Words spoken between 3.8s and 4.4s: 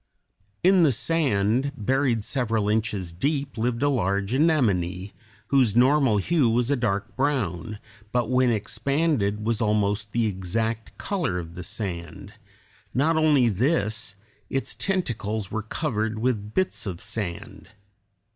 a large